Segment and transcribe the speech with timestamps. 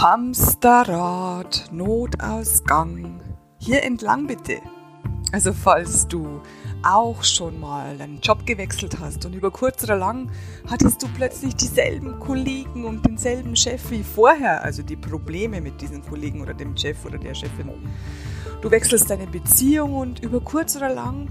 [0.00, 3.20] Hamsterrad, Notausgang.
[3.58, 4.58] Hier entlang bitte.
[5.32, 6.40] Also falls du
[6.84, 10.30] auch schon mal deinen Job gewechselt hast und über kurz oder lang
[10.70, 16.00] hattest du plötzlich dieselben Kollegen und denselben Chef wie vorher, also die Probleme mit diesen
[16.04, 17.68] Kollegen oder dem Chef oder der Chefin.
[18.62, 21.26] Du wechselst deine Beziehung und über kurz oder lang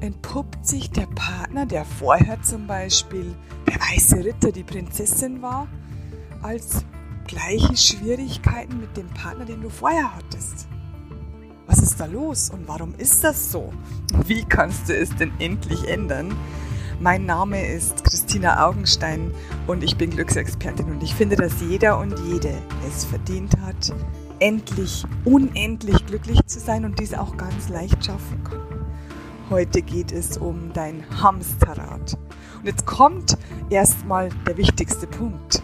[0.00, 3.34] entpuppt sich der Partner, der vorher zum Beispiel
[3.66, 5.68] der weiße Ritter, die Prinzessin war,
[6.42, 6.84] als
[7.24, 10.68] gleiche Schwierigkeiten mit dem Partner, den du vorher hattest.
[11.66, 13.72] Was ist da los und warum ist das so?
[14.26, 16.34] Wie kannst du es denn endlich ändern?
[17.00, 19.32] Mein Name ist Christina Augenstein
[19.66, 22.54] und ich bin Glücksexpertin und ich finde, dass jeder und jede
[22.86, 23.92] es verdient hat,
[24.38, 28.60] endlich unendlich glücklich zu sein und dies auch ganz leicht schaffen kann.
[29.50, 32.16] Heute geht es um dein Hamsterrad.
[32.58, 33.36] Und jetzt kommt
[33.70, 35.62] erstmal der wichtigste Punkt.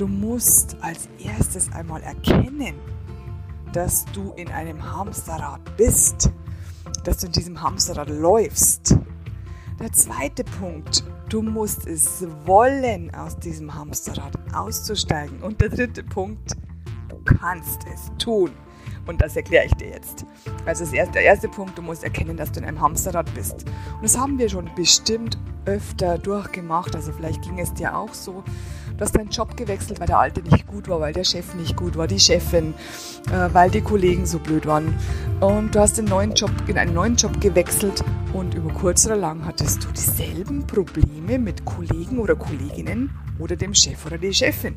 [0.00, 2.74] Du musst als erstes einmal erkennen,
[3.74, 6.30] dass du in einem Hamsterrad bist,
[7.04, 8.96] dass du in diesem Hamsterrad läufst.
[9.78, 15.42] Der zweite Punkt, du musst es wollen, aus diesem Hamsterrad auszusteigen.
[15.42, 16.52] Und der dritte Punkt,
[17.10, 18.52] du kannst es tun.
[19.06, 20.24] Und das erkläre ich dir jetzt.
[20.64, 23.66] Also erste, der erste Punkt, du musst erkennen, dass du in einem Hamsterrad bist.
[23.96, 25.36] Und das haben wir schon bestimmt
[25.66, 26.96] öfter durchgemacht.
[26.96, 28.42] Also vielleicht ging es dir auch so.
[29.00, 31.96] Hast deinen Job gewechselt, weil der alte nicht gut war, weil der Chef nicht gut
[31.96, 32.74] war, die Chefin,
[33.32, 34.94] äh, weil die Kollegen so blöd waren.
[35.40, 39.16] Und du hast den neuen Job, in einen neuen Job gewechselt und über kurz oder
[39.16, 44.74] lang hattest du dieselben Probleme mit Kollegen oder Kolleginnen oder dem Chef oder der Chefin.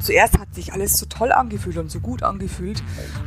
[0.00, 2.82] Zuerst hat sich alles so toll angefühlt und so gut angefühlt,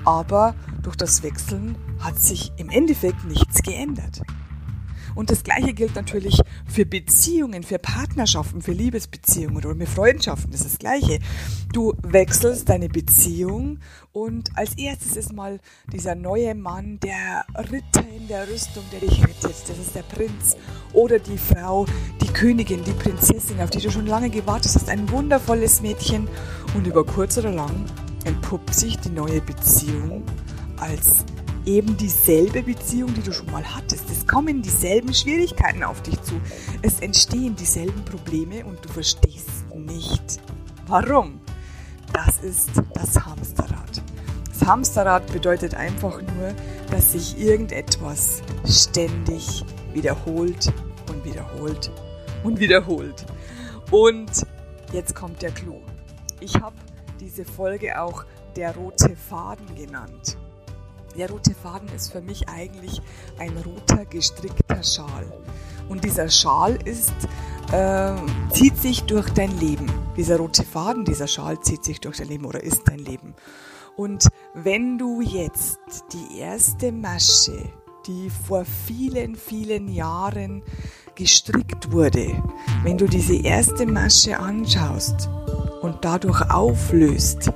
[0.05, 4.21] aber durch das Wechseln hat sich im Endeffekt nichts geändert.
[5.15, 10.51] Und das Gleiche gilt natürlich für Beziehungen, für Partnerschaften, für Liebesbeziehungen oder mit Freundschaften.
[10.51, 11.19] Das ist das Gleiche.
[11.73, 13.79] Du wechselst deine Beziehung
[14.11, 15.59] und als erstes ist mal
[15.91, 19.55] dieser neue Mann, der Ritter in der Rüstung, der dich rettet.
[19.67, 20.57] Das ist der Prinz
[20.94, 21.85] oder die Frau,
[22.21, 24.89] die Königin, die Prinzessin, auf die du schon lange gewartet hast.
[24.89, 26.27] Ein wundervolles Mädchen.
[26.75, 27.85] Und über kurz oder lang
[28.25, 30.23] entpuppt sich die neue Beziehung
[30.77, 31.25] als
[31.66, 34.09] eben dieselbe Beziehung, die du schon mal hattest.
[34.09, 36.33] Es kommen dieselben Schwierigkeiten auf dich zu.
[36.81, 40.39] Es entstehen dieselben Probleme und du verstehst nicht,
[40.88, 41.39] warum.
[42.13, 44.01] Das ist das Hamsterrad.
[44.47, 46.53] Das Hamsterrad bedeutet einfach nur,
[46.89, 49.63] dass sich irgendetwas ständig
[49.94, 50.71] wiederholt
[51.07, 51.91] und wiederholt
[52.44, 53.25] und wiederholt.
[53.91, 54.31] Und
[54.91, 55.81] jetzt kommt der Clou.
[56.39, 56.75] Ich habe
[57.19, 60.38] diese Folge auch der rote Faden genannt.
[61.17, 63.01] Der rote Faden ist für mich eigentlich
[63.38, 65.31] ein roter gestrickter Schal.
[65.89, 67.13] Und dieser Schal ist,
[67.72, 68.16] äh,
[68.51, 69.88] zieht sich durch dein Leben.
[70.16, 73.35] Dieser rote Faden, dieser Schal zieht sich durch dein Leben oder ist dein Leben.
[73.97, 75.79] Und wenn du jetzt
[76.13, 77.69] die erste Masche,
[78.07, 80.63] die vor vielen, vielen Jahren
[81.16, 82.41] gestrickt wurde,
[82.83, 85.29] wenn du diese erste Masche anschaust
[85.81, 87.51] und dadurch auflöst,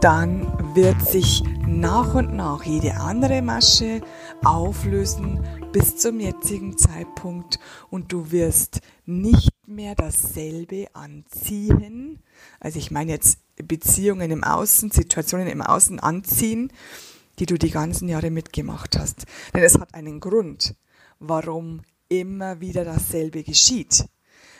[0.00, 0.46] dann
[0.76, 4.02] wird sich nach und nach jede andere Masche
[4.44, 5.42] auflösen
[5.72, 12.22] bis zum jetzigen Zeitpunkt und du wirst nicht mehr dasselbe anziehen.
[12.60, 16.70] Also ich meine jetzt Beziehungen im Außen, Situationen im Außen anziehen,
[17.38, 19.24] die du die ganzen Jahre mitgemacht hast.
[19.54, 20.74] Denn es hat einen Grund,
[21.18, 24.04] warum immer wieder dasselbe geschieht.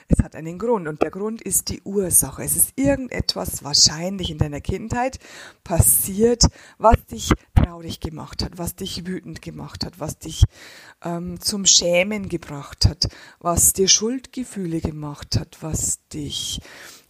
[0.09, 2.45] Es hat einen Grund und der Grund ist die Ursache.
[2.45, 5.19] Es ist irgendetwas wahrscheinlich in deiner Kindheit
[5.65, 6.45] passiert,
[6.79, 10.45] was dich traurig gemacht hat, was dich wütend gemacht hat, was dich
[11.03, 13.09] ähm, zum Schämen gebracht hat,
[13.41, 16.61] was dir Schuldgefühle gemacht hat, was dich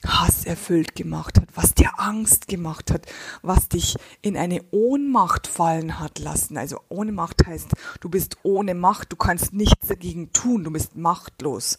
[0.07, 3.07] hasserfüllt gemacht hat, was dir Angst gemacht hat,
[3.43, 6.57] was dich in eine Ohnmacht fallen hat lassen.
[6.57, 10.97] Also ohne Macht heißt, du bist ohne Macht, du kannst nichts dagegen tun, du bist
[10.97, 11.79] machtlos.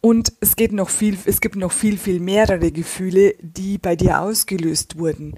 [0.00, 4.20] Und es geht noch viel, es gibt noch viel, viel mehrere Gefühle, die bei dir
[4.20, 5.34] ausgelöst wurden.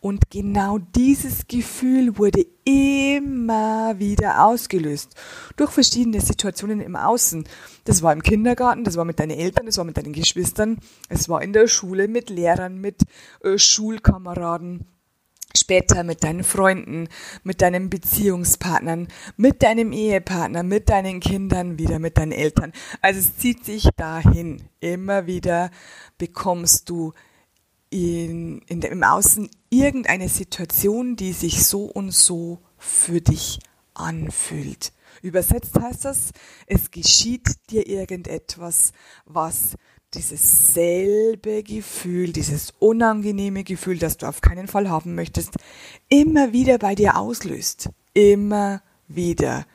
[0.00, 5.16] Und genau dieses Gefühl wurde immer wieder ausgelöst.
[5.56, 7.44] Durch verschiedene Situationen im Außen.
[7.84, 10.78] Das war im Kindergarten, das war mit deinen Eltern, das war mit deinen Geschwistern,
[11.08, 13.02] es war in der Schule mit Lehrern, mit
[13.42, 14.86] äh, Schulkameraden
[15.64, 17.08] später mit deinen Freunden,
[17.42, 19.08] mit deinen Beziehungspartnern,
[19.38, 22.72] mit deinem Ehepartner, mit deinen Kindern, wieder mit deinen Eltern.
[23.00, 24.68] Also es zieht sich dahin.
[24.80, 25.70] Immer wieder
[26.18, 27.14] bekommst du
[27.88, 33.58] in, in im Außen irgendeine Situation, die sich so und so für dich
[33.94, 34.92] anfühlt.
[35.22, 36.32] Übersetzt heißt das,
[36.66, 38.92] es geschieht dir irgendetwas,
[39.24, 39.76] was
[40.14, 45.56] dieses selbe Gefühl, dieses unangenehme Gefühl, das du auf keinen Fall haben möchtest,
[46.08, 47.90] immer wieder bei dir auslöst.
[48.14, 49.66] Immer wieder,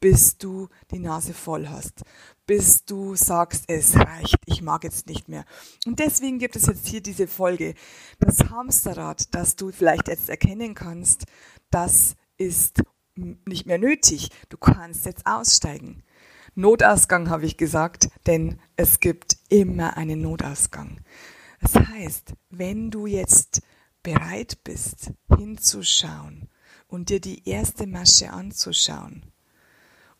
[0.00, 2.02] bis du die Nase voll hast,
[2.46, 5.44] bis du sagst, es reicht, ich mag jetzt nicht mehr.
[5.86, 7.74] Und deswegen gibt es jetzt hier diese Folge.
[8.20, 11.24] Das Hamsterrad, das du vielleicht jetzt erkennen kannst,
[11.70, 12.82] das ist
[13.14, 14.30] nicht mehr nötig.
[14.48, 16.02] Du kannst jetzt aussteigen.
[16.54, 21.00] Notausgang habe ich gesagt, denn es gibt immer einen Notausgang.
[21.60, 23.62] Das heißt, wenn du jetzt
[24.02, 26.48] bereit bist, hinzuschauen
[26.86, 29.24] und dir die erste Masche anzuschauen,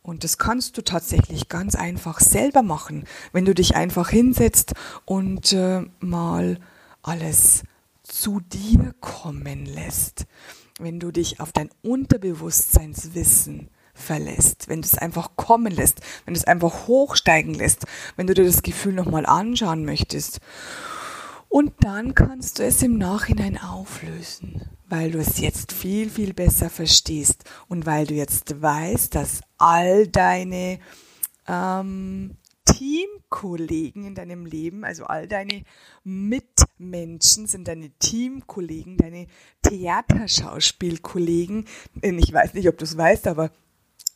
[0.02, 4.72] und das kannst du tatsächlich ganz einfach selber machen, wenn du dich einfach hinsetzt
[5.04, 6.58] und äh, mal
[7.02, 7.64] alles
[8.04, 10.26] zu dir kommen lässt.
[10.78, 13.69] Wenn du dich auf dein Unterbewusstseinswissen
[13.99, 17.87] verlässt, wenn du es einfach kommen lässt, wenn du es einfach hochsteigen lässt,
[18.17, 20.41] wenn du dir das Gefühl nochmal anschauen möchtest.
[21.49, 26.69] Und dann kannst du es im Nachhinein auflösen, weil du es jetzt viel, viel besser
[26.69, 30.79] verstehst und weil du jetzt weißt, dass all deine
[31.47, 32.37] ähm,
[32.67, 35.62] Teamkollegen in deinem Leben, also all deine
[36.05, 39.27] Mitmenschen sind deine Teamkollegen, deine
[39.62, 41.65] Theaterschauspielkollegen.
[42.03, 43.50] Ich weiß nicht, ob du es weißt, aber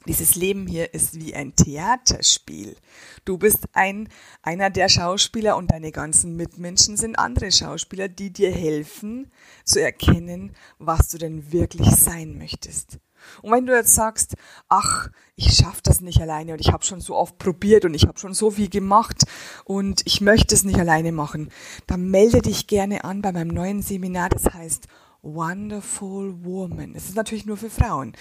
[0.07, 2.77] dieses Leben hier ist wie ein Theaterspiel.
[3.25, 4.09] Du bist ein,
[4.43, 9.31] einer der Schauspieler und deine ganzen Mitmenschen sind andere Schauspieler, die dir helfen
[9.65, 12.99] zu erkennen, was du denn wirklich sein möchtest.
[13.41, 14.35] Und wenn du jetzt sagst,
[14.69, 18.07] ach, ich schaffe das nicht alleine und ich habe schon so oft probiert und ich
[18.07, 19.25] habe schon so viel gemacht
[19.65, 21.51] und ich möchte es nicht alleine machen,
[21.87, 24.89] dann melde dich gerne an bei meinem neuen Seminar, das heißt
[25.23, 26.95] Wonderful Woman.
[26.97, 28.13] Es ist natürlich nur für Frauen.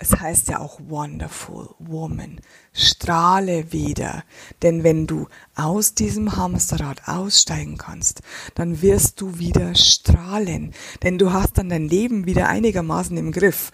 [0.00, 2.40] Es heißt ja auch Wonderful Woman.
[2.72, 4.22] Strahle wieder.
[4.62, 8.22] Denn wenn du aus diesem Hamsterrad aussteigen kannst,
[8.54, 10.72] dann wirst du wieder strahlen.
[11.02, 13.72] Denn du hast dann dein Leben wieder einigermaßen im Griff.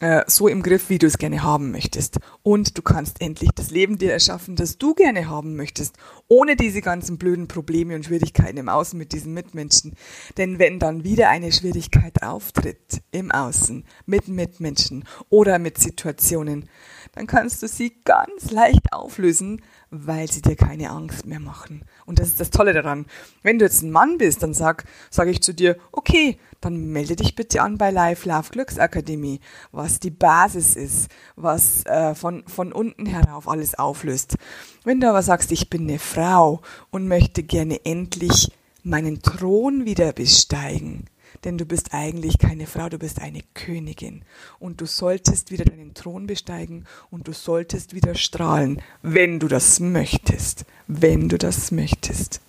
[0.00, 2.18] Äh, so im Griff, wie du es gerne haben möchtest.
[2.44, 5.96] Und du kannst endlich das Leben dir erschaffen, das du gerne haben möchtest,
[6.28, 9.94] ohne diese ganzen blöden Probleme und Schwierigkeiten im Außen mit diesen Mitmenschen.
[10.36, 16.68] Denn wenn dann wieder eine Schwierigkeit auftritt im Außen mit Mitmenschen oder mit Situationen,
[17.12, 21.82] dann kannst du sie ganz leicht auflösen, weil sie dir keine Angst mehr machen.
[22.04, 23.06] Und das ist das Tolle daran.
[23.42, 27.16] Wenn du jetzt ein Mann bist, dann sag, sage ich zu dir, okay, dann melde
[27.16, 29.40] dich bitte an bei Life Love Glücksakademie,
[29.72, 34.36] was die Basis ist, was äh, von, von unten herauf alles auflöst.
[34.84, 36.60] Wenn du aber sagst, ich bin eine Frau
[36.90, 38.50] und möchte gerne endlich
[38.82, 41.06] meinen Thron wieder besteigen,
[41.44, 44.22] denn du bist eigentlich keine Frau, du bist eine Königin.
[44.58, 49.80] Und du solltest wieder deinen Thron besteigen und du solltest wieder strahlen, wenn du das
[49.80, 50.64] möchtest.
[50.86, 52.40] Wenn du das möchtest.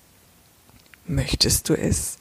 [1.06, 2.20] Möchtest du es?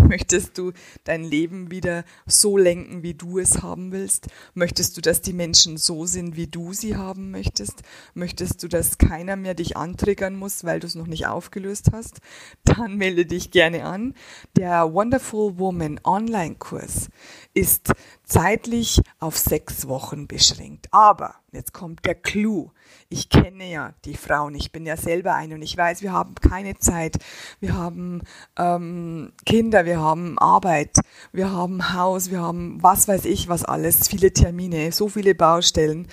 [0.00, 0.72] Möchtest du
[1.04, 4.28] dein Leben wieder so lenken, wie du es haben willst?
[4.54, 7.82] Möchtest du, dass die Menschen so sind, wie du sie haben möchtest?
[8.14, 12.20] Möchtest du, dass keiner mehr dich antriggern muss, weil du es noch nicht aufgelöst hast?
[12.68, 14.14] Dann melde dich gerne an.
[14.56, 17.08] Der Wonderful Woman Online-Kurs
[17.54, 17.92] ist
[18.24, 20.88] zeitlich auf sechs Wochen beschränkt.
[20.92, 22.72] Aber Jetzt kommt der Clou.
[23.08, 26.34] Ich kenne ja die Frauen, ich bin ja selber eine und ich weiß, wir haben
[26.34, 27.16] keine Zeit,
[27.58, 28.20] wir haben
[28.58, 30.98] ähm, Kinder, wir haben Arbeit,
[31.32, 36.06] wir haben Haus, wir haben was weiß ich was alles, viele Termine, so viele Baustellen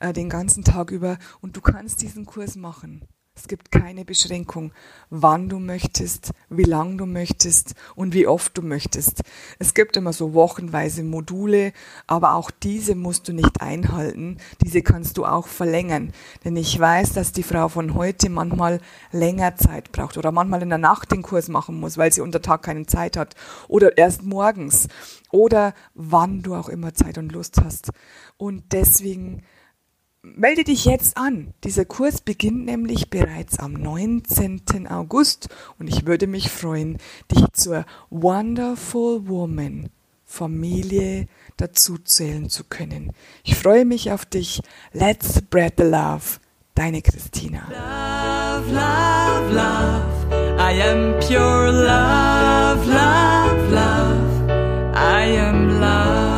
[0.00, 3.06] äh, den ganzen Tag über und du kannst diesen Kurs machen.
[3.40, 4.70] Es gibt keine Beschränkung,
[5.08, 9.22] wann du möchtest, wie lang du möchtest und wie oft du möchtest.
[9.58, 11.72] Es gibt immer so wochenweise Module,
[12.06, 14.36] aber auch diese musst du nicht einhalten.
[14.62, 16.12] Diese kannst du auch verlängern.
[16.44, 18.78] Denn ich weiß, dass die Frau von heute manchmal
[19.10, 22.42] länger Zeit braucht oder manchmal in der Nacht den Kurs machen muss, weil sie unter
[22.42, 23.36] Tag keine Zeit hat
[23.68, 24.86] oder erst morgens
[25.30, 27.88] oder wann du auch immer Zeit und Lust hast.
[28.36, 29.42] Und deswegen
[30.22, 31.54] Melde dich jetzt an.
[31.64, 34.86] Dieser Kurs beginnt nämlich bereits am 19.
[34.86, 35.48] August
[35.78, 36.98] und ich würde mich freuen,
[37.32, 39.88] dich zur Wonderful Woman
[40.26, 43.12] Familie dazu zählen zu können.
[43.44, 44.60] Ich freue mich auf dich.
[44.92, 46.38] Let's spread the love.
[46.74, 47.62] Deine Christina.
[47.70, 50.60] Love, love, love.
[50.60, 54.94] I am pure love, love, love.
[54.94, 56.29] I am love.